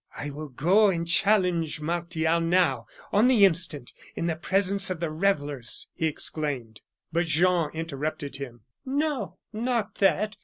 [0.17, 5.11] "I will go and challenge Martial now, on the instant, in the presence of the
[5.11, 6.81] revellers," he exclaimed.
[7.13, 8.61] But Jean interrupted him.
[8.83, 10.37] "No, not that!